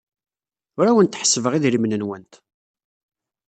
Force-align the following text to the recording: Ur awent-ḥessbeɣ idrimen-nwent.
Ur 0.79 0.85
awent-ḥessbeɣ 0.87 1.53
idrimen-nwent. 1.55 2.33